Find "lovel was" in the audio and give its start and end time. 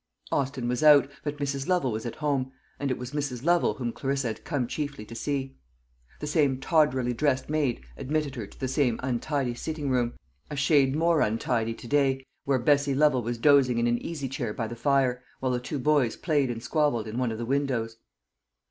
1.67-2.07, 12.95-13.37